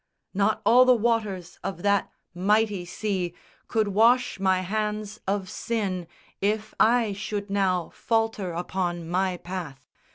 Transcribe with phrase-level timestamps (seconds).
[0.33, 3.35] Not all the waters of that mighty sea
[3.67, 6.07] Could wash my hands of sin
[6.41, 9.87] if I should now Falter upon my path.